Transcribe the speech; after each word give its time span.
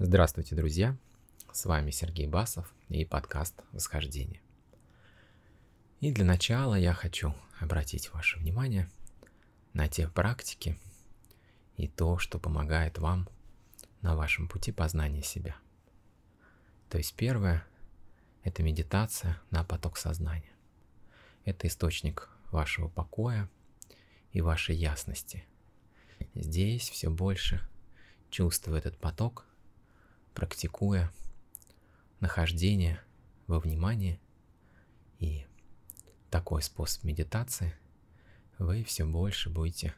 Здравствуйте, 0.00 0.54
друзья! 0.54 0.96
С 1.52 1.64
вами 1.64 1.90
Сергей 1.90 2.28
Басов 2.28 2.72
и 2.88 3.04
подкаст 3.04 3.64
«Восхождение». 3.72 4.40
И 5.98 6.12
для 6.12 6.24
начала 6.24 6.76
я 6.76 6.92
хочу 6.92 7.34
обратить 7.58 8.12
ваше 8.12 8.38
внимание 8.38 8.88
на 9.72 9.88
те 9.88 10.06
практики 10.06 10.78
и 11.76 11.88
то, 11.88 12.16
что 12.16 12.38
помогает 12.38 12.98
вам 12.98 13.28
на 14.00 14.14
вашем 14.14 14.46
пути 14.46 14.70
познания 14.70 15.24
себя. 15.24 15.56
То 16.90 16.98
есть 16.98 17.16
первое– 17.16 17.66
это 18.44 18.62
медитация 18.62 19.42
на 19.50 19.64
поток 19.64 19.96
сознания. 19.96 20.52
Это 21.44 21.66
источник 21.66 22.28
вашего 22.52 22.86
покоя 22.86 23.50
и 24.30 24.42
вашей 24.42 24.76
ясности. 24.76 25.44
Здесь 26.36 26.88
все 26.88 27.10
больше 27.10 27.68
чувствуя 28.30 28.78
этот 28.78 28.96
поток, 28.96 29.47
практикуя 30.38 31.10
нахождение 32.20 33.02
во 33.48 33.58
внимании. 33.58 34.20
И 35.18 35.44
такой 36.30 36.62
способ 36.62 37.02
медитации, 37.02 37.74
вы 38.56 38.84
все 38.84 39.04
больше 39.04 39.50
будете 39.50 39.94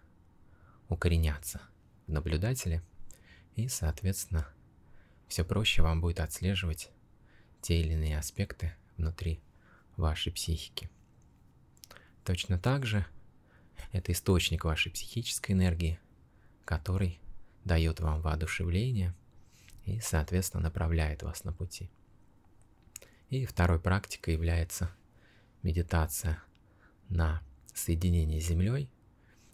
укореняться 0.88 1.60
в 2.06 2.12
наблюдателе, 2.12 2.82
и, 3.54 3.68
соответственно, 3.68 4.48
все 5.28 5.44
проще 5.44 5.82
вам 5.82 6.00
будет 6.00 6.20
отслеживать 6.20 6.90
те 7.60 7.82
или 7.82 7.92
иные 7.92 8.18
аспекты 8.18 8.72
внутри 8.96 9.42
вашей 9.98 10.32
психики. 10.32 10.88
Точно 12.24 12.58
так 12.58 12.86
же 12.86 13.04
это 13.92 14.10
источник 14.12 14.64
вашей 14.64 14.90
психической 14.90 15.54
энергии, 15.54 16.00
который 16.64 17.20
дает 17.62 18.00
вам 18.00 18.22
воодушевление 18.22 19.14
и, 19.90 20.00
соответственно, 20.00 20.62
направляет 20.62 21.22
вас 21.22 21.42
на 21.44 21.52
пути. 21.52 21.90
И 23.28 23.44
второй 23.44 23.80
практикой 23.80 24.34
является 24.34 24.90
медитация 25.62 26.42
на 27.08 27.42
соединение 27.74 28.40
с 28.40 28.46
Землей. 28.46 28.88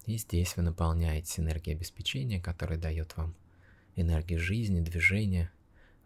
И 0.05 0.19
здесь 0.19 0.57
вы 0.57 0.62
наполняете 0.62 1.41
энергией 1.41 1.75
обеспечения, 1.75 2.41
которая 2.41 2.79
дает 2.79 3.17
вам 3.17 3.34
энергию 3.97 4.39
жизни, 4.39 4.81
движения, 4.81 5.51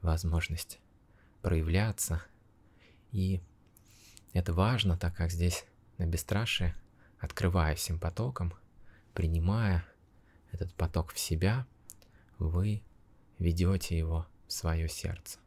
возможность 0.01 0.79
проявляться. 1.43 2.23
И 3.11 3.41
это 4.33 4.53
важно, 4.53 4.97
так 4.97 5.17
как 5.17 5.33
здесь 5.33 5.65
на 5.99 6.07
бесстрашие, 6.07 6.77
открывая 7.19 7.75
всем 7.75 7.99
потоком, 7.99 8.55
принимая 9.13 9.85
этот 10.53 10.73
поток 10.75 11.13
в 11.13 11.19
себя, 11.19 11.67
вы 12.39 12.83
ведете 13.41 13.99
его 13.99 14.27
в 14.47 14.53
свое 14.53 14.89
сердце. 14.89 15.39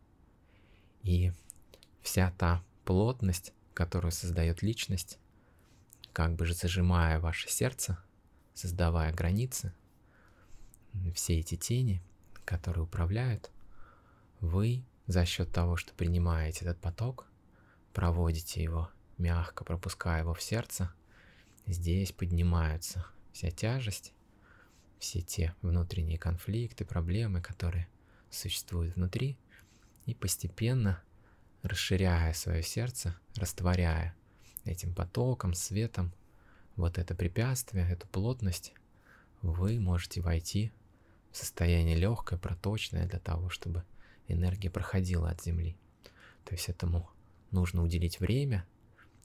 И 1.04 1.32
вся 2.02 2.34
та 2.38 2.62
плотность, 2.84 3.54
которую 3.74 4.12
создает 4.12 4.62
личность, 4.62 5.20
как 6.12 6.36
бы 6.36 6.46
же 6.46 6.54
зажимая 6.54 7.20
ваше 7.20 7.50
сердце, 7.50 7.98
создавая 8.54 9.14
границы, 9.14 9.74
все 11.16 11.40
эти 11.40 11.56
тени, 11.56 12.02
которые 12.46 12.84
управляют, 12.84 13.52
вы 14.42 14.84
за 15.08 15.26
счет 15.26 15.52
того, 15.52 15.78
что 15.78 15.94
принимаете 15.94 16.66
этот 16.66 16.80
поток, 16.80 17.28
проводите 17.94 18.62
его 18.62 18.90
мягко, 19.18 19.64
пропуская 19.64 20.22
его 20.22 20.34
в 20.34 20.42
сердце, 20.42 20.94
здесь 21.66 22.12
поднимаются 22.12 23.06
вся 23.32 23.52
тяжесть, 23.52 24.14
все 25.04 25.20
те 25.20 25.54
внутренние 25.62 26.18
конфликты, 26.18 26.86
проблемы, 26.86 27.42
которые 27.42 27.90
существуют 28.30 28.96
внутри, 28.96 29.38
и 30.06 30.16
постепенно 30.16 31.04
расширяя 31.62 32.32
свое 32.32 32.64
сердце, 32.64 33.14
растворяя 33.36 34.16
этим 34.64 34.96
потоком, 34.96 35.56
светом, 35.56 36.14
вот 36.78 36.98
это 36.98 37.16
препятствие, 37.16 37.92
эту 37.92 38.08
плотность, 38.08 38.74
вы 39.42 39.78
можете 39.78 40.22
войти 40.22 40.72
в 41.32 41.38
состояние 41.38 41.98
легкое, 41.98 42.40
проточное 42.40 43.06
для 43.06 43.20
того, 43.20 43.50
чтобы 43.50 43.84
энергия 44.30 44.70
проходила 44.70 45.30
от 45.30 45.42
Земли. 45.42 45.76
То 46.46 46.54
есть 46.54 46.70
этому 46.70 47.10
нужно 47.52 47.84
уделить 47.84 48.22
время, 48.22 48.66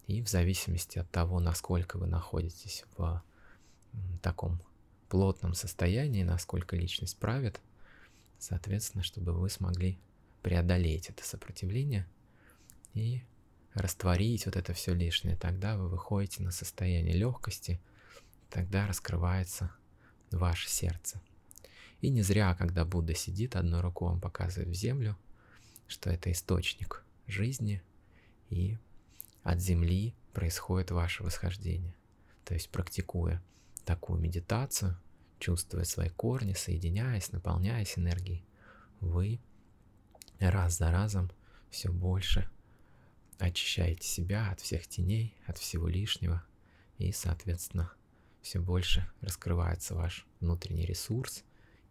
и 0.09 0.23
в 0.23 0.29
зависимости 0.29 0.99
от 0.99 1.09
того, 1.13 1.39
насколько 1.39 1.99
вы 1.99 2.09
находитесь 2.09 2.85
в 2.97 3.23
таком 4.21 4.61
плотном 5.09 5.55
состоянии, 5.55 6.23
насколько 6.23 6.77
личность 6.77 7.19
правит, 7.19 7.61
соответственно, 8.39 9.03
чтобы 9.03 9.33
вы 9.33 9.51
смогли 9.51 9.99
преодолеть 10.43 11.09
это 11.11 11.25
сопротивление 11.25 12.07
и 12.95 13.23
растворить 13.75 14.47
вот 14.47 14.57
это 14.57 14.73
все 14.73 14.95
лишнее. 14.95 15.37
Тогда 15.37 15.77
вы 15.77 15.89
выходите 15.89 16.43
на 16.43 16.51
состояние 16.51 17.15
легкости, 17.15 17.81
тогда 18.51 18.87
раскрывается 18.87 19.71
ваше 20.31 20.69
сердце. 20.69 21.21
И 22.01 22.11
не 22.11 22.23
зря, 22.23 22.55
когда 22.55 22.85
Будда 22.85 23.15
сидит, 23.15 23.57
одной 23.57 23.81
рукой 23.81 24.13
он 24.13 24.21
показывает 24.21 24.69
в 24.69 24.75
землю, 24.75 25.17
что 25.89 26.11
это 26.11 26.31
источник 26.31 27.05
жизни, 27.27 27.83
и 28.51 28.79
от 29.43 29.61
земли 29.61 30.15
происходит 30.33 30.91
ваше 30.91 31.25
восхождение. 31.25 31.95
То 32.45 32.55
есть 32.55 32.71
практикуя 32.71 33.43
такую 33.89 34.21
медитацию, 34.21 34.99
чувствуя 35.39 35.85
свои 35.85 36.11
корни, 36.11 36.53
соединяясь, 36.53 37.33
наполняясь 37.33 37.97
энергией, 37.97 38.45
вы 39.01 39.41
раз 40.39 40.77
за 40.77 40.91
разом 40.91 41.31
все 41.71 41.91
больше 41.91 42.51
очищаете 43.39 44.07
себя 44.07 44.51
от 44.51 44.61
всех 44.61 44.87
теней, 44.87 45.35
от 45.47 45.57
всего 45.57 45.89
лишнего, 45.89 46.45
и, 46.99 47.13
соответственно, 47.13 47.91
все 48.43 48.61
больше 48.61 49.11
раскрывается 49.23 49.95
ваш 49.95 50.27
внутренний 50.41 50.85
ресурс 50.85 51.43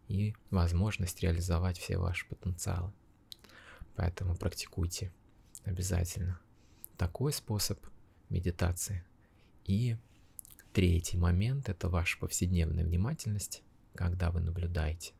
и 0.06 0.36
возможность 0.50 1.20
реализовать 1.20 1.78
все 1.78 1.98
ваши 1.98 2.28
потенциалы. 2.28 2.92
Поэтому 3.96 4.36
практикуйте 4.36 5.12
обязательно 5.64 6.38
такой 6.96 7.32
способ 7.32 7.84
медитации. 8.28 9.04
И 9.64 9.96
третий 10.78 11.16
момент– 11.16 11.68
это 11.70 11.88
ваша 11.88 12.16
повседневная 12.20 12.84
внимательность, 12.84 13.64
когда 13.96 14.30
вы 14.30 14.38
наблюдаете 14.38 15.12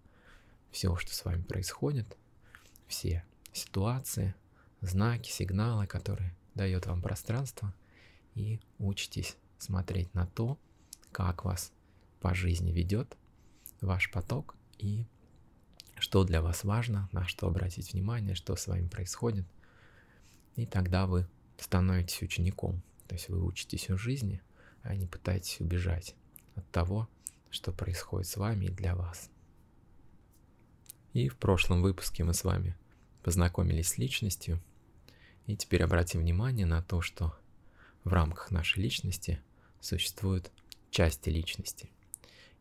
все, 0.70 0.94
что 0.94 1.12
с 1.12 1.24
вами 1.24 1.42
происходит, 1.42 2.16
все 2.86 3.24
ситуации, 3.52 4.36
знаки, 4.82 5.32
сигналы, 5.32 5.88
которые 5.88 6.36
дает 6.54 6.86
вам 6.86 7.02
пространство, 7.02 7.74
и 8.36 8.60
учитесь 8.78 9.36
смотреть 9.58 10.14
на 10.14 10.28
то, 10.28 10.60
как 11.10 11.44
вас 11.44 11.72
по 12.20 12.34
жизни 12.34 12.70
ведет 12.70 13.16
ваш 13.80 14.12
поток 14.12 14.54
и 14.78 15.06
что 15.98 16.22
для 16.22 16.40
вас 16.40 16.62
важно, 16.62 17.08
на 17.10 17.26
что 17.26 17.48
обратить 17.48 17.94
внимание, 17.94 18.36
что 18.36 18.54
с 18.54 18.68
вами 18.68 18.86
происходит. 18.86 19.44
И 20.54 20.66
тогда 20.66 21.08
вы 21.08 21.26
становитесь 21.58 22.22
учеником. 22.22 22.80
То 23.08 23.16
есть 23.16 23.28
вы 23.28 23.44
учитесь 23.44 23.90
у 23.90 23.98
жизни, 23.98 24.40
а 24.88 24.94
не 24.94 25.06
пытаетесь 25.06 25.60
убежать 25.60 26.14
от 26.54 26.66
того, 26.70 27.10
что 27.50 27.72
происходит 27.72 28.26
с 28.26 28.38
вами 28.38 28.66
и 28.66 28.70
для 28.70 28.96
вас. 28.96 29.30
И 31.12 31.28
в 31.28 31.36
прошлом 31.36 31.82
выпуске 31.82 32.24
мы 32.24 32.32
с 32.32 32.42
вами 32.42 32.74
познакомились 33.22 33.90
с 33.90 33.98
личностью, 33.98 34.62
и 35.46 35.56
теперь 35.56 35.82
обратим 35.82 36.20
внимание 36.20 36.64
на 36.64 36.82
то, 36.82 37.02
что 37.02 37.38
в 38.02 38.14
рамках 38.14 38.50
нашей 38.50 38.82
личности 38.82 39.42
существуют 39.82 40.50
части 40.90 41.28
личности. 41.28 41.90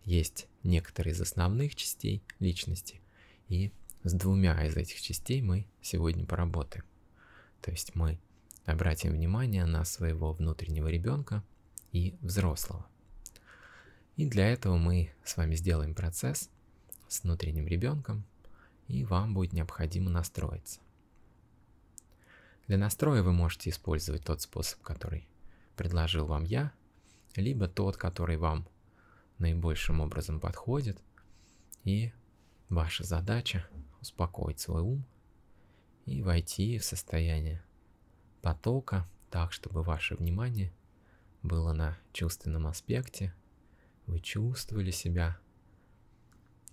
Есть 0.04 0.48
некоторые 0.64 1.14
из 1.14 1.22
основных 1.22 1.76
частей 1.76 2.22
личности, 2.40 3.00
и 3.48 3.72
с 4.04 4.12
двумя 4.12 4.66
из 4.66 4.76
этих 4.76 5.02
частей 5.02 5.42
мы 5.42 5.66
сегодня 5.82 6.26
поработаем. 6.26 6.84
То 7.62 7.72
есть 7.72 7.96
мы 7.96 8.20
обратим 8.66 9.14
внимание 9.14 9.64
на 9.64 9.86
своего 9.86 10.34
внутреннего 10.34 10.90
ребенка 10.90 11.42
и 11.98 12.18
взрослого. 12.22 12.86
И 14.16 14.26
для 14.26 14.48
этого 14.52 14.78
мы 14.78 15.12
с 15.24 15.38
вами 15.38 15.56
сделаем 15.56 15.94
процесс 15.96 16.50
с 17.08 17.24
внутренним 17.24 17.68
ребенком– 17.68 18.24
и 18.88 19.04
вам 19.04 19.34
будет 19.34 19.54
необходимо 19.54 20.10
настроиться. 20.10 20.80
Для 22.68 22.78
настроя 22.78 23.22
вы 23.22 23.32
можете 23.32 23.70
использовать 23.70 24.26
тот 24.26 24.42
способ, 24.42 24.82
который 24.82 25.28
предложил 25.76 26.26
вам 26.26 26.44
я, 26.44 26.72
либо 27.36 27.68
тот, 27.68 27.98
который 27.98 28.38
вам 28.38 28.68
наибольшим 29.38 30.02
образом 30.02 30.40
подходит, 30.40 31.02
и 31.84 32.12
ваша 32.70 33.04
задача 33.04 33.68
успокоить 34.02 34.60
свой 34.60 34.82
ум 34.82 35.06
и 36.06 36.22
войти 36.22 36.78
в 36.78 36.84
состояние 36.84 37.64
потока 38.42 39.08
так, 39.30 39.52
чтобы 39.52 39.84
ваше 39.84 40.16
внимание 40.16 40.74
было 41.48 41.74
на 41.74 41.98
чувственном 42.14 42.68
аспекте, 42.68 43.34
вы 44.06 44.20
чувствовали 44.20 44.92
себя 44.92 45.40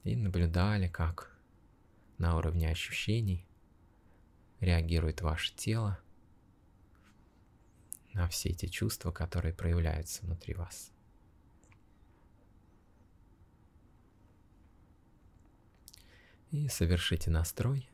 и 0.02 0.16
наблюдали, 0.16 0.88
как 0.88 1.36
на 2.18 2.36
уровне 2.36 2.68
ощущений 2.68 3.46
реагирует 4.60 5.20
ваше 5.20 5.54
тело 5.54 5.98
на 8.12 8.28
все 8.28 8.50
эти 8.50 8.66
чувства, 8.66 9.10
которые 9.10 9.54
проявляются 9.54 10.22
внутри 10.22 10.54
вас. 10.54 10.92
И 16.50 16.68
совершите 16.68 17.30
настрой. 17.30 17.88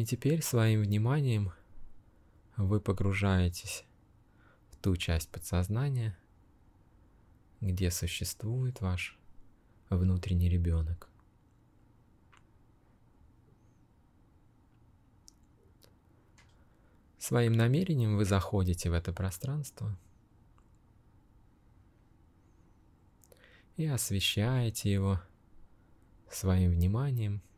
И 0.00 0.04
теперь 0.06 0.40
своим 0.40 0.80
вниманием 0.80 1.52
вы 2.56 2.80
погружаетесь 2.80 3.84
в 4.70 4.76
ту 4.76 4.96
часть 4.96 5.28
подсознания, 5.28 6.16
где 7.60 7.90
существует 7.90 8.80
ваш 8.80 9.18
внутренний 9.90 10.48
ребенок. 10.48 11.10
Своим 17.18 17.52
намерением 17.52 18.16
вы 18.16 18.24
заходите 18.24 18.88
в 18.88 18.94
это 18.94 19.12
пространство 19.12 19.98
и 23.76 23.84
освещаете 23.84 24.90
его 24.90 25.20
своим 26.30 26.70
вниманием– 26.70 27.42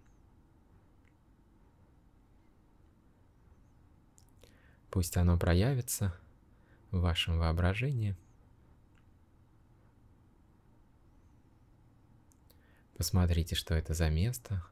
Пусть 4.92 5.16
оно 5.16 5.38
проявится 5.38 6.14
в 6.90 7.00
вашем 7.00 7.38
воображении. 7.38 8.14
Посмотрите, 12.98 13.54
что 13.54 13.72
это 13.72 13.94
за 13.94 14.10
место, 14.10 14.62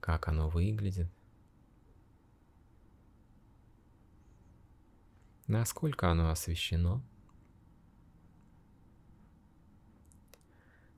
как 0.00 0.26
оно 0.26 0.48
выглядит, 0.48 1.06
насколько 5.46 6.10
оно 6.10 6.30
освещено. 6.30 7.00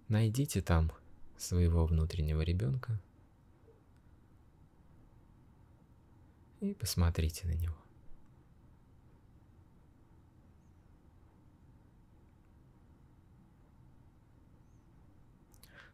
Найдите 0.08 0.62
там 0.62 0.90
своего 1.37 1.84
внутреннего 1.84 2.40
ребенка– 2.40 2.99
и 6.61 6.75
посмотрите 6.75 7.47
на 7.47 7.53
него. 7.53 7.76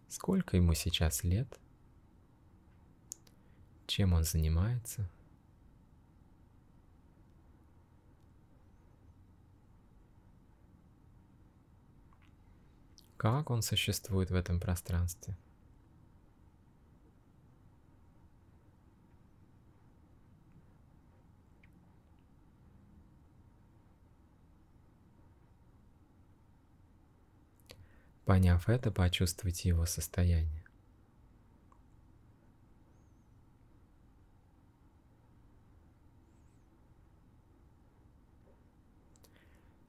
Сколько 0.08 0.56
ему 0.56 0.74
сейчас 0.74 1.24
лет? 1.24 1.58
Чем 3.86 4.12
он 4.12 4.24
занимается? 4.24 5.10
Как 13.16 13.50
он 13.50 13.62
существует 13.62 14.30
в 14.30 14.34
этом 14.34 14.60
пространстве? 14.60 15.36
Поняв 28.24 28.68
это, 28.68 28.92
почувствуйте 28.92 29.68
его 29.68 29.84
состояние. 29.84 30.62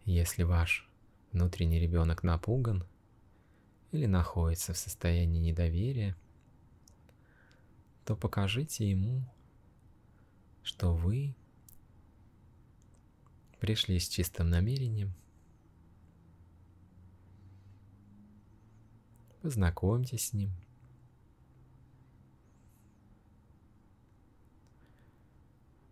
Если 0.06 0.44
ваш 0.44 0.90
внутренний 1.32 1.80
ребенок 1.80 2.24
напуган 2.24 2.86
или 3.92 4.06
находится 4.06 4.74
в 4.74 4.78
состоянии 4.78 5.40
недоверия, 5.40 6.16
то 8.06 8.16
покажите 8.16 8.90
ему, 8.90 9.24
что 10.64 10.94
вы 10.94 11.36
пришли 13.60 14.00
с 14.00 14.10
чистым 14.10 14.50
намерением 14.50 15.14
Познакомьтесь 19.44 20.30
с 20.30 20.34
ним. 20.34 20.52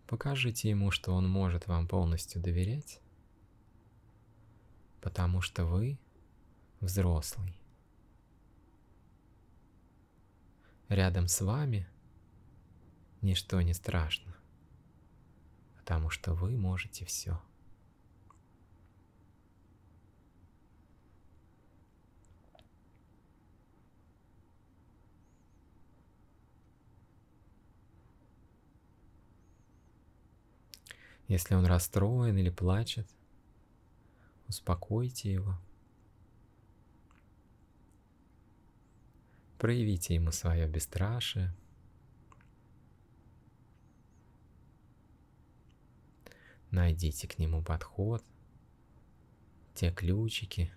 Покажите 0.07 0.69
ему, 0.69 0.89
что 0.89 1.12
он 1.12 1.27
может 1.27 1.68
вам 1.68 1.86
полностью 1.86 2.42
доверять, 2.42 3.01
потому 5.01 5.42
что 5.42 5.65
вы 5.65 6.00
взрослый. 6.80 7.59
Рядом 10.88 11.27
с 11.27 11.42
вами 11.42 11.89
ничто 13.19 13.62
не 13.62 13.74
страшно, 13.74 14.33
потому 15.75 16.09
что 16.09 16.33
вы 16.33 16.56
можете 16.56 17.03
все. 17.03 17.38
Если 31.31 31.56
он 31.56 31.66
расстроен 31.66 32.38
или 32.38 32.50
плачет, 32.50 33.07
успокойте 34.50 35.31
его. 35.31 35.57
Проявите 39.57 40.13
ему 40.13 40.33
свое 40.33 40.68
бесстрашие. 40.68 41.55
Найдите 46.70 47.29
к 47.29 47.39
нему 47.39 47.63
подход, 47.63 48.25
те 49.74 49.89
ключики, 49.89 50.70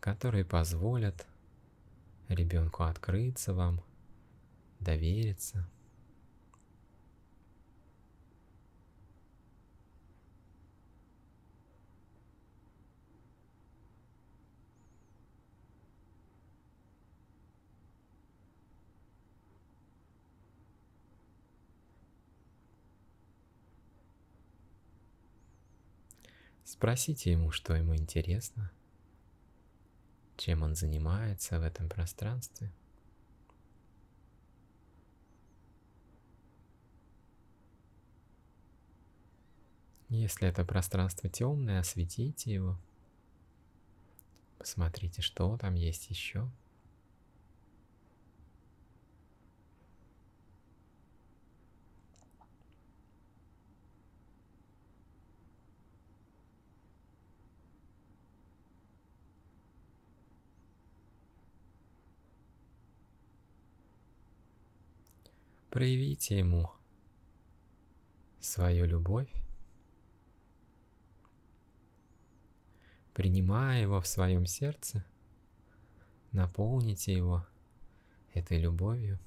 которые 0.00 0.46
позволят 0.46 1.26
ребенку 2.28 2.84
открыться 2.84 3.52
вам, 3.52 3.84
довериться– 4.80 5.68
Спросите 26.66 27.30
ему, 27.30 27.52
что 27.52 27.76
ему 27.76 27.94
интересно, 27.94 28.72
чем 30.36 30.64
он 30.64 30.74
занимается 30.74 31.60
в 31.60 31.62
этом 31.62 31.88
пространстве. 31.88 32.72
Если 40.08 40.48
это 40.48 40.64
пространство 40.64 41.28
темное, 41.30 41.78
осветите 41.78 42.52
его. 42.52 42.76
Посмотрите, 44.58 45.22
что 45.22 45.56
там 45.58 45.74
есть 45.74 46.10
еще. 46.10 46.50
Проявите 65.70 66.38
ему 66.38 66.70
свою 68.40 68.86
любовь, 68.86 69.30
принимая 73.12 73.82
его 73.82 74.00
в 74.00 74.06
своем 74.06 74.46
сердце, 74.46 75.04
наполните 76.32 77.12
его 77.12 77.46
этой 78.32 78.58
любовью, 78.58 79.18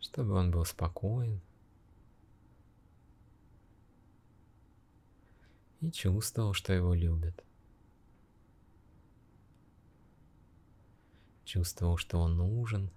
чтобы 0.00 0.34
он 0.34 0.50
был 0.50 0.64
спокоен 0.64 1.40
и 5.80 5.90
чувствовал, 5.90 6.52
что 6.52 6.72
его 6.72 6.94
любят. 6.94 7.44
Чувствовал, 11.44 11.96
что 11.96 12.20
он 12.20 12.36
нужен, 12.36 12.90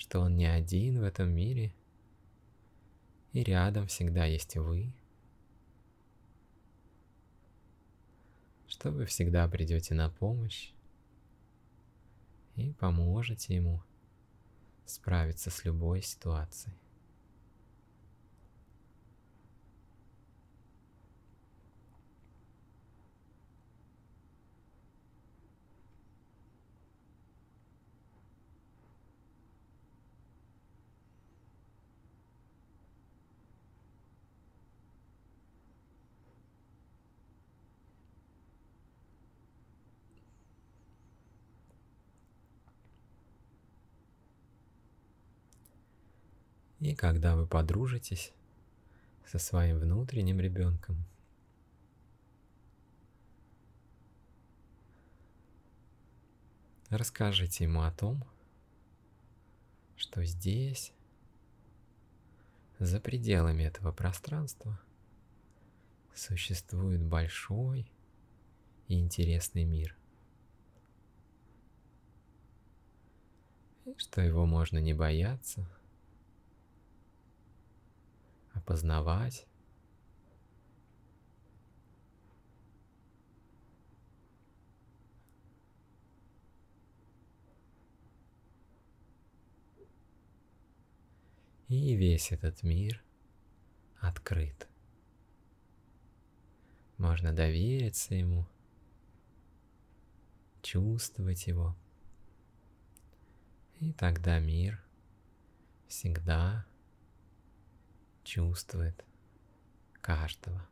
что 0.00 0.20
он 0.20 0.34
не 0.34 0.46
один 0.46 0.98
в 0.98 1.02
этом 1.04 1.28
мире, 1.30 1.74
и 3.34 3.42
рядом 3.42 3.86
всегда 3.86 4.24
есть 4.24 4.56
вы, 4.56 4.94
что 8.66 8.90
вы 8.90 9.04
всегда 9.04 9.46
придете 9.46 9.92
на 9.94 10.08
помощь 10.08 10.72
и 12.56 12.72
поможете 12.72 13.54
ему 13.54 13.82
справиться 14.86 15.50
с 15.50 15.66
любой 15.66 16.00
ситуацией. 16.00 16.74
Когда 47.00 47.34
вы 47.34 47.46
подружитесь 47.46 48.30
со 49.24 49.38
своим 49.38 49.78
внутренним 49.78 50.38
ребенком, 50.38 51.02
расскажите 56.90 57.64
ему 57.64 57.84
о 57.84 57.90
том, 57.90 58.22
что 59.96 60.22
здесь, 60.26 60.92
за 62.78 63.00
пределами 63.00 63.62
этого 63.62 63.92
пространства, 63.92 64.78
существует 66.14 67.02
большой 67.02 67.90
и 68.88 69.00
интересный 69.00 69.64
мир. 69.64 69.96
И 73.86 73.96
что 73.96 74.20
его 74.20 74.44
можно 74.44 74.76
не 74.76 74.92
бояться– 74.92 75.66
опознавать. 78.60 79.46
И 91.68 91.94
весь 91.94 92.32
этот 92.32 92.62
мир 92.62 93.02
открыт. 94.00 94.68
Можно 96.98 97.32
довериться 97.32 98.14
ему, 98.14 98.46
чувствовать 100.62 101.46
его. 101.46 101.76
И 103.78 103.92
тогда 103.92 104.40
мир 104.40 104.82
всегда 105.86 106.66
чувствует 108.30 109.04
каждого. 110.00 110.64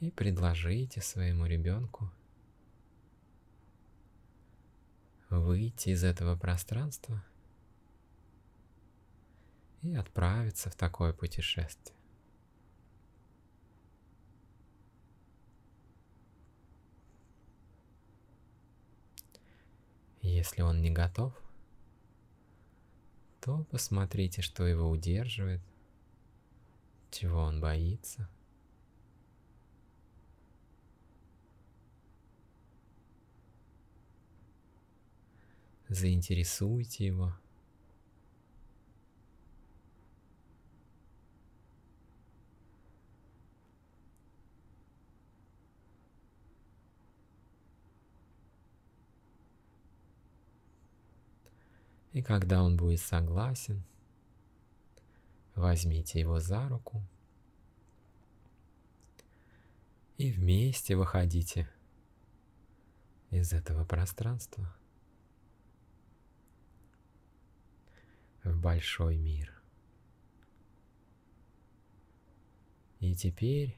И 0.00 0.10
предложите 0.10 1.00
своему 1.00 1.46
ребенку 1.46 2.12
выйти 5.30 5.88
из 5.88 6.04
этого 6.04 6.36
пространства 6.36 7.24
и 9.80 9.94
отправиться 9.94 10.68
в 10.68 10.74
такое 10.74 11.14
путешествие. 11.14 11.95
Если 20.26 20.60
он 20.62 20.82
не 20.82 20.90
готов, 20.90 21.32
то 23.40 23.64
посмотрите, 23.70 24.42
что 24.42 24.66
его 24.66 24.90
удерживает, 24.90 25.60
чего 27.12 27.38
он 27.38 27.60
боится. 27.60 28.28
Заинтересуйте 35.88 37.06
его– 37.06 37.32
И 52.16 52.22
когда 52.22 52.62
он 52.62 52.78
будет 52.78 53.00
согласен, 53.00 53.84
возьмите 55.54 56.18
его 56.18 56.40
за 56.40 56.66
руку 56.66 57.02
и 60.16 60.32
вместе 60.32 60.96
выходите 60.96 61.68
из 63.30 63.52
этого 63.52 63.84
пространства 63.84 64.74
в 68.44 68.58
большой 68.62 69.18
мир. 69.18 69.52
И 73.00 73.14
теперь 73.14 73.76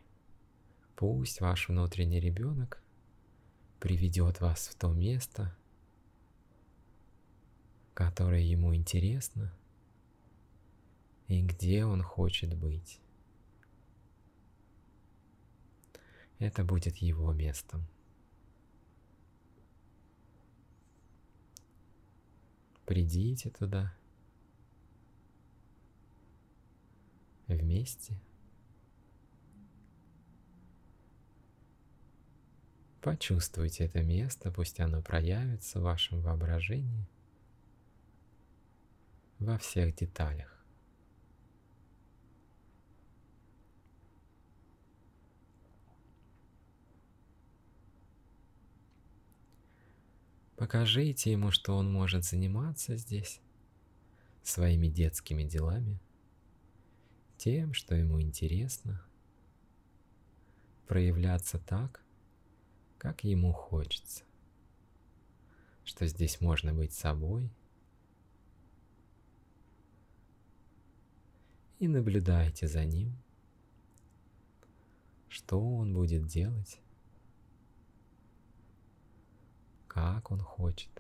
пусть 0.95 1.41
ваш 1.41 1.69
внутренний 1.69 2.21
ребенок 2.21 2.81
приведет 3.81 4.41
вас 4.41 4.69
в 4.69 4.77
то 4.77 4.93
место, 4.93 5.58
которое 7.99 8.43
ему 8.43 8.77
интересно 8.77 9.53
и 11.27 11.43
где 11.43 11.85
он 11.85 12.01
хочет 12.01 12.57
быть. 12.57 13.01
Это 16.39 16.63
будет 16.63 16.99
его 16.99 17.33
местом. 17.33 17.85
Придите 22.87 23.51
туда 23.51 23.93
вместе. 27.49 28.17
Почувствуйте 33.01 33.87
это 33.87 34.05
место, 34.05 34.53
пусть 34.53 34.79
оно 34.79 35.03
проявится 35.03 35.81
в 35.81 35.83
вашем 35.83 36.21
воображении– 36.21 37.09
во 39.39 39.57
всех 39.59 39.95
деталях. 39.95 40.55
Покажите 50.57 51.31
ему, 51.31 51.53
что 51.53 51.77
он 51.77 51.93
может 51.93 52.25
заниматься 52.25 52.97
здесь 52.97 53.41
своими 54.43 54.89
детскими 54.89 55.45
делами, 55.45 56.01
тем, 57.37 57.75
что 57.75 57.95
ему 57.95 58.21
интересно, 58.21 59.01
проявляться 60.89 61.61
так, 61.61 62.03
как 62.99 63.23
ему 63.23 63.53
хочется, 63.53 64.25
что 65.85 66.09
здесь 66.09 66.41
можно 66.41 66.75
быть 66.75 66.93
собой– 66.93 67.53
и 71.79 71.89
наблюдайте 71.89 72.67
за 72.67 72.85
ним, 72.85 73.13
что 75.29 75.61
он 75.61 75.95
будет 75.95 76.27
делать, 76.27 76.81
как 79.87 80.31
он 80.31 80.41
хочет. 80.41 80.91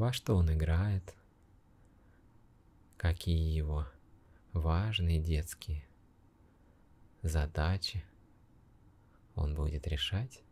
во 0.00 0.14
что 0.14 0.34
он 0.34 0.50
играет, 0.50 1.14
какие 2.96 3.54
его 3.54 3.86
важные 4.54 5.20
детские 5.20 5.84
задачи 7.22 8.04
он 9.34 9.54
будет 9.54 9.86
решать. 9.86 10.42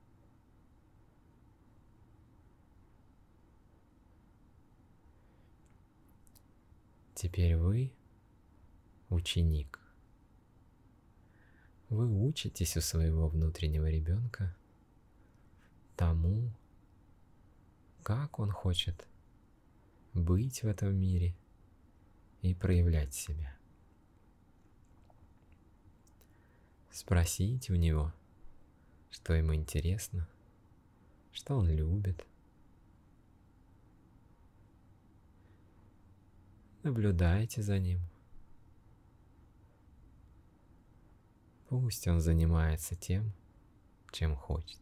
Теперь 7.15 7.57
вы 7.57 7.93
ученик. 9.09 9.81
Вы 11.89 12.07
учитесь 12.07 12.77
у 12.77 12.81
своего 12.81 13.29
внутреннего 13.29 13.91
ребенка 13.91 14.55
тому, 15.97 16.53
как 18.03 18.39
он 18.39 18.53
хочет 18.53 19.09
быть 20.15 20.63
в 20.63 20.67
этом 20.67 20.95
мире 20.95 21.35
и 22.41 22.55
проявлять 22.55 23.15
себя. 23.15 23.58
Спросите 26.91 27.73
у 27.73 27.77
него, 27.77 28.13
что 29.11 29.33
ему 29.35 29.55
интересно, 29.55 30.29
что 31.33 31.57
он 31.57 31.71
любит. 31.71 32.27
Наблюдайте 36.83 37.63
за 37.63 37.79
ним. 37.79 38.01
Пусть 41.69 42.09
он 42.09 42.21
занимается 42.21 42.95
тем, 42.95 43.33
чем 44.11 44.35
хочет. 44.35 44.81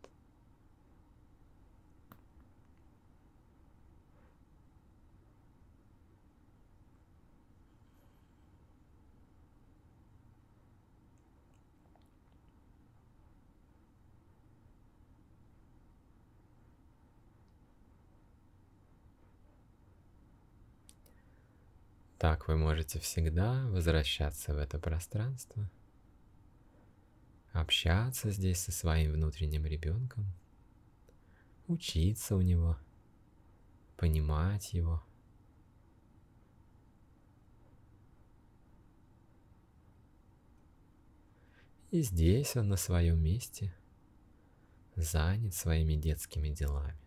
Так 22.18 22.48
вы 22.48 22.56
можете 22.56 22.98
всегда 22.98 23.66
возвращаться 23.68 24.54
в 24.54 24.58
это 24.58 24.78
пространство, 24.78 25.70
общаться 27.52 28.30
здесь 28.30 28.58
со 28.58 28.72
своим 28.72 29.12
внутренним 29.12 29.66
ребенком, 29.66 30.24
учиться 31.66 32.34
у 32.34 32.40
него, 32.40 32.78
понимать 33.98 34.72
его. 34.72 35.02
И 41.90 42.00
здесь 42.00 42.56
он 42.56 42.68
на 42.68 42.76
своем 42.76 43.22
месте, 43.22 43.74
занят 44.94 45.54
своими 45.54 45.94
детскими 45.94 46.48
делами. 46.48 47.05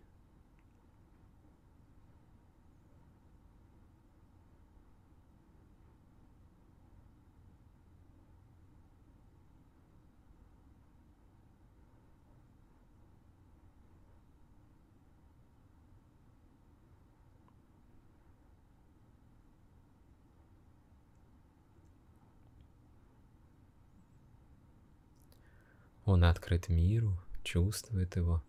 Он 26.09 26.23
открыт 26.23 26.69
миру, 26.69 27.15
чувствует 27.43 28.15
его 28.15 28.43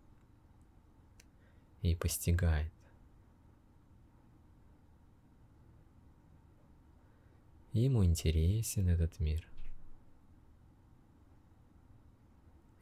и 1.83 1.95
постигает. 1.95 2.73
Ему 7.75 8.03
интересен 8.03 8.89
этот 8.89 9.21
мир. 9.21 9.47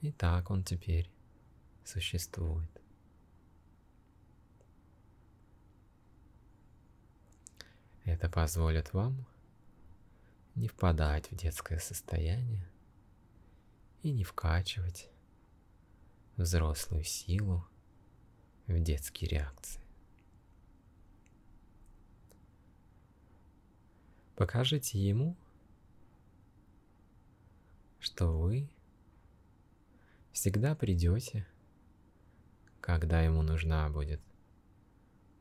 И 0.01 0.13
так 0.13 0.49
он 0.49 0.63
теперь 0.63 1.11
существует. 1.85 2.71
Это 8.05 8.31
позволит 8.31 8.93
вам 8.93 9.27
не 10.55 10.69
впадать 10.69 11.33
в 11.33 11.35
детское 11.35 11.81
состояние, 11.81 12.71
и 14.03 14.11
не 14.11 14.25
вкачивать 14.25 15.11
взрослую 16.37 17.05
силу 17.05 17.67
в 18.67 18.79
детские 18.81 19.31
реакции. 19.31 19.83
Покажите 24.37 24.99
ему, 24.99 25.37
что 27.99 28.39
вы 28.39 28.71
всегда 30.33 30.77
придете, 30.77 31.47
когда 32.81 33.23
ему 33.23 33.43
нужна 33.43 33.89
будет 33.91 34.21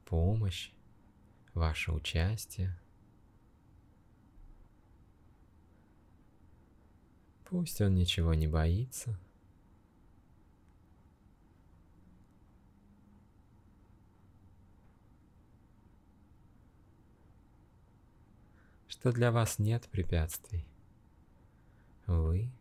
помощь, 0.06 0.72
ваше 1.54 1.92
участие– 1.92 2.78
Пусть 7.50 7.80
он 7.80 7.96
ничего 7.96 8.34
не 8.34 8.46
боится. 8.46 9.18
Что 18.90 19.14
для 19.14 19.32
вас 19.32 19.60
нет 19.60 19.88
препятствий. 19.90 20.68
Вы 22.06 22.52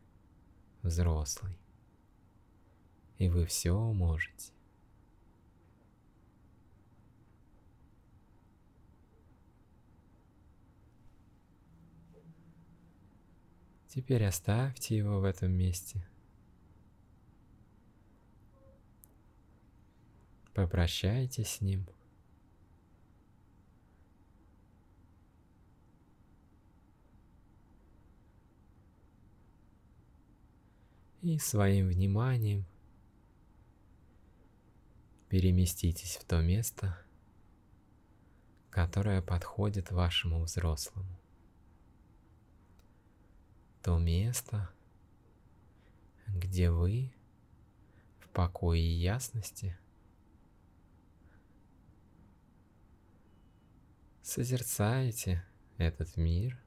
взрослый. 0.82 1.58
И 3.18 3.28
вы 3.28 3.46
все 3.46 3.76
можете. 3.92 4.55
Теперь 13.96 14.26
оставьте 14.26 14.94
его 14.94 15.20
в 15.20 15.24
этом 15.24 15.52
месте. 15.52 16.06
Попрощайтесь 20.52 21.48
с 21.48 21.60
ним. 21.62 21.88
И 31.22 31.38
своим 31.38 31.88
вниманием 31.88 32.66
переместитесь 35.30 36.18
в 36.18 36.24
то 36.26 36.42
место, 36.42 37.02
которое 38.68 39.22
подходит 39.22 39.90
вашему 39.90 40.42
взрослому 40.42 41.15
то 43.86 43.98
место, 43.98 44.68
где 46.26 46.72
вы 46.72 47.14
в 48.18 48.28
покое 48.30 48.80
и 48.80 48.98
ясности 48.98 49.78
созерцаете 54.22 55.46
этот 55.78 56.16
мир, 56.16 56.60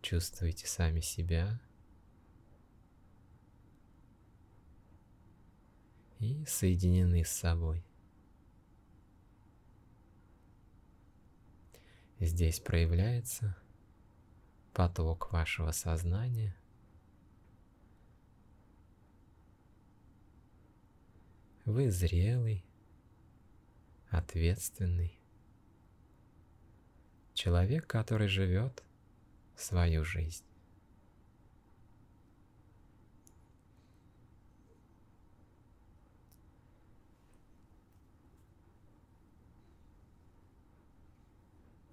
чувствуете 0.00 0.68
сами 0.68 1.00
себя 1.00 1.60
и 6.20 6.44
соединены 6.46 7.24
с 7.24 7.30
собой. 7.30 7.84
Здесь 12.20 12.60
проявляется 12.60 13.56
поток 14.76 15.32
вашего 15.32 15.70
сознания. 15.70 16.54
Вы 21.64 21.90
зрелый, 21.90 22.62
ответственный 24.10 25.18
человек, 27.32 27.86
который 27.86 28.28
живет 28.28 28.84
свою 29.56 30.04
жизнь. 30.04 30.44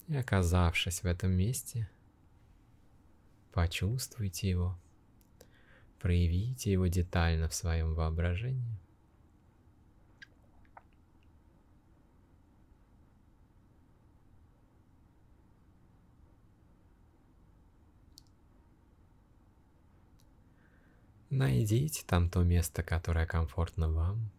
И 0.10 0.18
оказавшись 0.18 1.02
в 1.02 1.06
этом 1.06 1.32
месте, 1.32 1.90
почувствуйте 3.54 4.50
его, 4.50 4.78
проявите 6.00 6.72
его 6.72 6.88
детально 6.88 7.48
в 7.48 7.54
своем 7.54 7.94
воображении. 7.94 8.80
Найдите 21.30 22.04
там 22.06 22.30
то 22.30 22.44
место, 22.44 22.84
которое 22.84 23.26
комфортно 23.26 23.90
вам. 23.92 24.30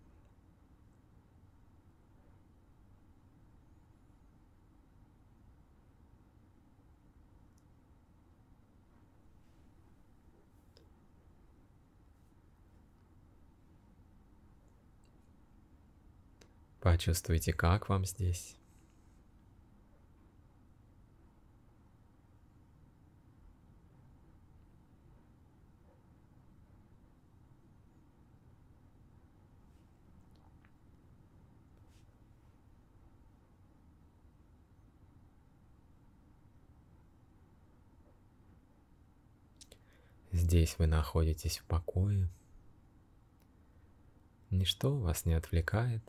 Почувствуйте, 16.85 17.55
как 17.55 17.88
вам 17.88 18.05
здесь. 18.05 18.59
Здесь 40.33 40.79
вы 40.79 40.87
находитесь 40.87 41.57
в 41.57 41.64
покое. 41.64 42.29
Ничто 44.51 44.94
вас 44.94 45.25
не 45.25 45.33
отвлекает. 45.33 46.03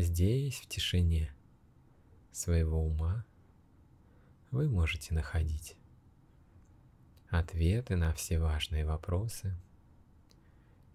Здесь, 0.00 0.60
в 0.60 0.68
тишине 0.68 1.34
своего 2.30 2.86
ума, 2.86 3.24
вы 4.52 4.68
можете 4.68 5.12
находить 5.12 5.74
ответы 7.30 7.96
на 7.96 8.14
все 8.14 8.38
важные 8.38 8.86
вопросы, 8.86 9.56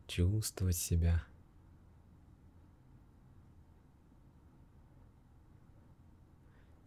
чувствовать 0.07 0.77
себя– 0.77 1.21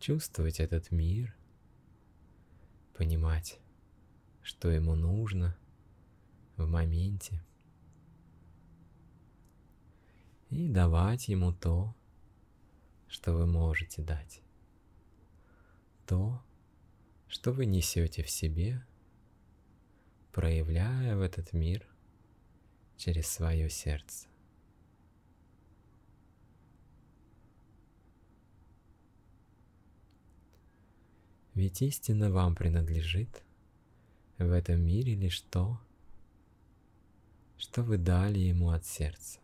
чувствовать 0.00 0.58
этот 0.58 0.90
мир, 0.90 1.36
понимать, 2.94 3.60
что 4.40 4.70
ему 4.70 4.94
нужно 4.94 5.54
в 6.56 6.66
моменте, 6.66 7.44
и 10.48 10.66
давать 10.68 11.28
ему 11.28 11.52
то, 11.52 11.94
что 13.16 13.32
вы 13.32 13.46
можете 13.46 14.02
дать, 14.02 14.42
то, 16.04 16.38
что 17.28 17.50
вы 17.50 17.64
несете 17.64 18.22
в 18.22 18.28
себе, 18.28 18.86
проявляя 20.32 21.16
в 21.16 21.22
этот 21.22 21.54
мир 21.54 21.88
через 22.98 23.26
свое 23.26 23.70
сердце. 23.70 24.28
Ведь 31.54 31.80
истина 31.80 32.30
вам 32.30 32.54
принадлежит 32.54 33.42
в 34.36 34.52
этом 34.52 34.82
мире 34.82 35.14
лишь 35.14 35.40
то, 35.40 35.80
что 37.56 37.82
вы 37.82 37.96
дали 37.96 38.40
ему 38.40 38.68
от 38.68 38.84
сердца. 38.84 39.40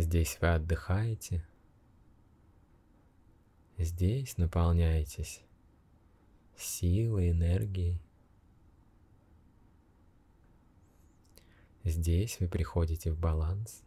Здесь 0.00 0.38
вы 0.40 0.54
отдыхаете, 0.54 1.46
здесь 3.76 4.38
наполняетесь 4.38 5.42
силой, 6.56 7.32
энергией. 7.32 8.00
Здесь 11.84 12.40
вы 12.40 12.48
приходите 12.48 13.12
в 13.12 13.20
баланс. 13.20 13.82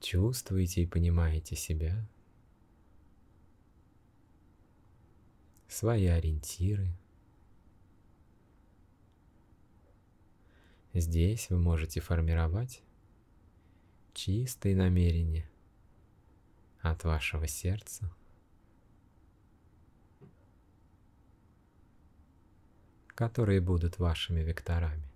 Чувствуете 0.00 0.84
и 0.84 0.86
понимаете 0.86 1.54
себя, 1.54 2.02
свои 5.68 6.06
ориентиры– 6.06 6.88
Здесь 10.94 11.50
вы 11.50 11.58
можете 11.58 12.00
формировать 12.00 12.82
чистые 14.14 14.74
намерения 14.74 15.48
от 16.80 17.04
вашего 17.04 17.46
сердца, 17.46 18.10
которые 23.08 23.60
будут 23.60 23.98
вашими 23.98 24.40
векторами 24.40 25.08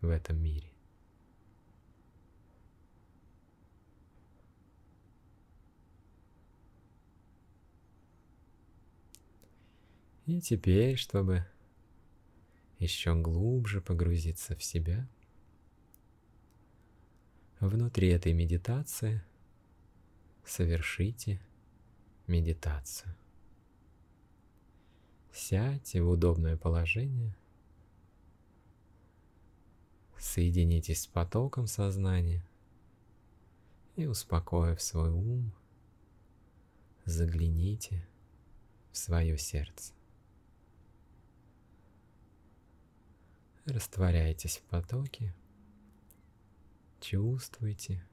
в 0.00 0.08
этом 0.08 0.38
мире. 0.38 0.72
И 10.26 10.40
теперь, 10.42 10.96
чтобы 10.96 11.46
еще 12.78 13.14
глубже 13.14 13.80
погрузиться 13.80 14.56
в 14.56 14.62
себя– 14.62 15.08
Внутри 17.60 18.10
этой 18.10 18.32
медитации 18.32 19.20
совершите 20.44 21.40
медитацию. 22.28 23.12
Сядьте 25.32 26.00
в 26.00 26.08
удобное 26.08 26.56
положение, 26.56 27.36
соединитесь 30.18 31.02
с 31.02 31.06
потоком 31.08 31.66
сознания 31.66 32.46
и, 33.96 34.06
успокоив 34.06 34.80
свой 34.80 35.10
ум, 35.10 35.52
загляните 37.04 38.06
в 38.92 38.96
свое 38.98 39.36
сердце. 39.36 39.97
Растворяйтесь 43.68 44.56
в 44.58 44.62
потоке– 44.62 45.34
чувствуйте. 47.00 48.04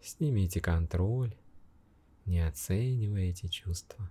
Снимите 0.00 0.60
контроль, 0.60 1.34
не 2.26 2.46
оценивая 2.46 3.30
эти 3.30 3.46
чувства. 3.46 4.10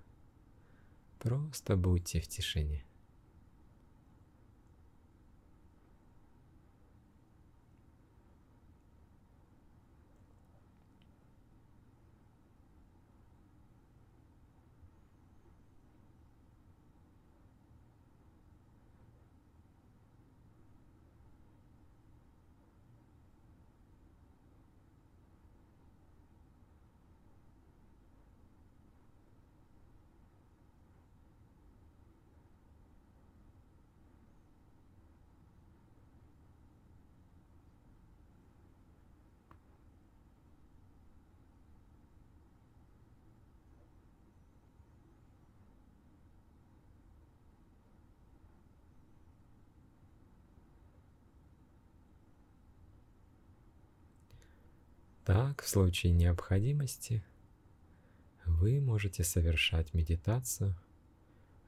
Просто 1.20 1.76
будьте 1.76 2.22
в 2.22 2.28
тишине. 2.28 2.86
Так, 55.26 55.62
в 55.62 55.68
случае 55.68 56.14
необходимости, 56.14 57.24
вы 58.46 58.82
можете 58.82 59.24
совершать 59.24 59.94
медитацию 59.94 60.76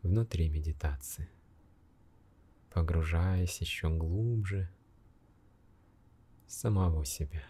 внутри 0.02 0.50
медитации, 0.50 1.30
погружаясь 2.72 3.62
еще 3.62 3.90
глубже 3.90 4.70
самого 6.48 7.06
себя. 7.06 7.44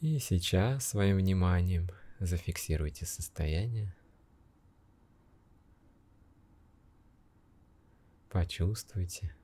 И 0.00 0.18
сейчас 0.20 0.86
своим 0.86 1.16
вниманием 1.16 1.88
зафиксируйте 2.20 3.04
состояние. 3.04 3.97
Почувствуйте, 8.38 9.34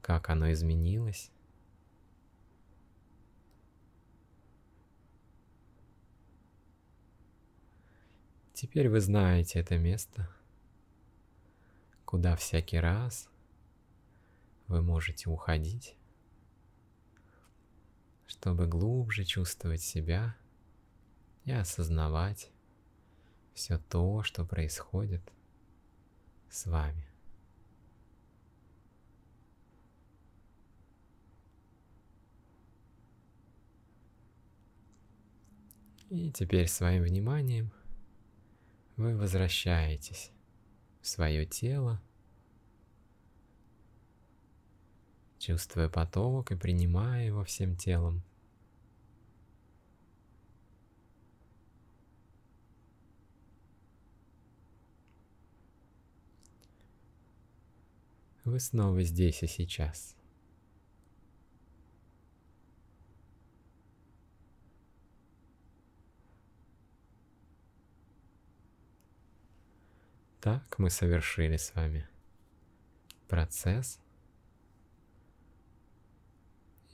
как 0.00 0.30
оно 0.30 0.52
изменилось. 0.52 1.32
Теперь 8.52 8.88
вы 8.88 9.00
знаете 9.00 9.58
это 9.58 9.78
место, 9.78 10.30
куда 12.04 12.36
всякий 12.36 12.78
раз 12.78 13.28
вы 14.68 14.80
можете 14.80 15.28
уходить 15.28 15.96
чтобы 18.28 18.68
глубже 18.68 19.24
чувствовать 19.24 19.82
себя 19.82 20.36
и 21.44 21.50
осознавать 21.50 22.52
все 23.54 23.76
то, 23.76 24.22
что 24.22 24.44
происходит 24.44 25.32
с 26.48 26.66
вами. 26.66 27.07
И 36.10 36.30
теперь 36.30 36.68
своим 36.68 37.02
вниманием 37.02 37.70
вы 38.96 39.14
возвращаетесь 39.14 40.30
в 41.02 41.06
свое 41.06 41.44
тело, 41.44 42.00
чувствуя 45.38 45.90
поток 45.90 46.50
и 46.50 46.56
принимая 46.56 47.26
его 47.26 47.44
всем 47.44 47.76
телом. 47.76 48.22
Вы 58.44 58.60
снова 58.60 59.02
здесь 59.02 59.42
и 59.42 59.46
сейчас. 59.46 60.17
Так 70.40 70.78
мы 70.78 70.88
совершили 70.88 71.56
с 71.56 71.74
вами 71.74 72.08
процесс 73.26 73.98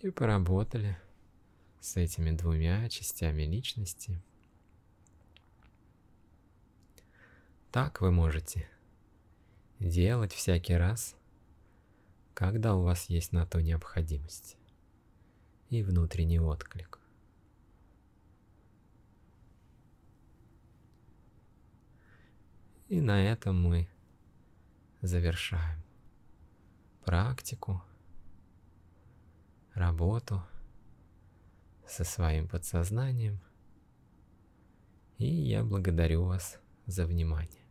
и 0.00 0.10
поработали 0.10 0.98
с 1.80 1.96
этими 1.96 2.30
двумя 2.30 2.88
частями 2.88 3.42
личности. 3.42 4.18
Так 7.70 8.00
вы 8.00 8.10
можете 8.10 8.66
делать 9.78 10.32
всякий 10.32 10.74
раз, 10.74 11.14
когда 12.32 12.74
у 12.74 12.82
вас 12.82 13.10
есть 13.10 13.32
на 13.32 13.46
то 13.46 13.60
необходимость 13.60 14.56
и 15.68 15.82
внутренний 15.82 16.40
отклик. 16.40 17.03
И 22.88 23.00
на 23.00 23.22
этом 23.24 23.62
мы 23.62 23.88
завершаем 25.00 25.82
практику 27.04 27.82
работу 29.74 30.42
со 31.86 32.04
своим 32.04 32.48
подсознанием. 32.48 33.40
И 35.18 35.26
я 35.26 35.64
благодарю 35.64 36.24
вас 36.24 36.58
за 36.86 37.06
внимание. 37.06 37.63